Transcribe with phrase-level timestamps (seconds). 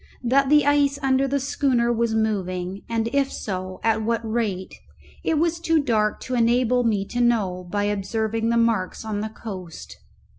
[0.23, 4.73] That the ice under the schooner was moving, and if so, at what rate,
[5.23, 9.29] it was too dark to enable me to know by observing the marks on the
[9.29, 9.99] coast.